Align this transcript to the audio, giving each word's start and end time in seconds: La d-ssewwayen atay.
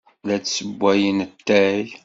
La 0.27 0.35
d-ssewwayen 0.37 1.17
atay. 1.25 1.81